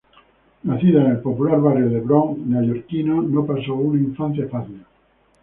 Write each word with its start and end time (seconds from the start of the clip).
Nacida 0.63 1.01
en 1.03 1.11
el 1.11 1.19
popular 1.19 1.61
barrio 1.61 1.87
del 1.87 2.01
Bronx 2.01 2.39
neoyorquino, 2.41 3.21
no 3.21 3.45
pasó 3.45 3.75
una 3.75 3.99
infancia 4.01 4.47
fácil. 4.49 4.83